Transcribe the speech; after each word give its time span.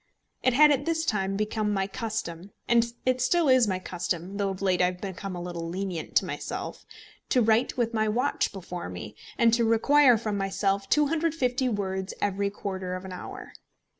It 0.41 0.53
had 0.53 0.71
at 0.71 0.85
this 0.85 1.05
time 1.05 1.35
become 1.37 1.71
my 1.71 1.85
custom, 1.85 2.49
and 2.67 2.91
it 3.05 3.21
still 3.21 3.47
is 3.47 3.67
my 3.67 3.77
custom, 3.77 4.37
though 4.37 4.49
of 4.49 4.59
late 4.59 4.81
I 4.81 4.85
have 4.85 4.99
become 4.99 5.35
a 5.35 5.41
little 5.43 5.69
lenient 5.69 6.15
to 6.15 6.25
myself, 6.25 6.87
to 7.29 7.39
write 7.39 7.77
with 7.77 7.93
my 7.93 8.07
watch 8.07 8.51
before 8.51 8.89
me, 8.89 9.15
and 9.37 9.53
to 9.53 9.63
require 9.63 10.17
from 10.17 10.37
myself 10.37 10.89
250 10.89 11.69
words 11.69 12.15
every 12.19 12.49
quarter 12.49 12.95
of 12.95 13.05
an 13.05 13.11
hour. 13.11 13.53